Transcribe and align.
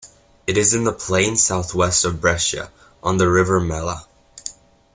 It 0.47 0.57
is 0.57 0.73
in 0.73 0.83
the 0.83 0.93
plain 0.93 1.35
southwest 1.35 2.05
of 2.05 2.19
Brescia, 2.19 2.71
on 3.03 3.17
the 3.17 3.29
river 3.29 3.59
Mella. 3.59 4.07